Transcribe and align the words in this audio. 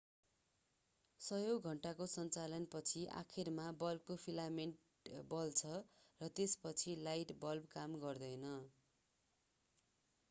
सयौं 1.21 1.57
घण्टाको 1.71 2.07
सञ्चालन 2.13 2.65
पछि 2.71 3.03
आखिरमा 3.19 3.67
बल्बको 3.83 4.17
फिलामेन्ट 4.23 5.13
बल्छ 5.29 5.75
र 6.21 6.33
त्यसपछि 6.33 6.99
लाइट 7.03 7.37
बल्बले 7.39 7.73
काम 7.77 8.03
गर्दैन 8.03 8.51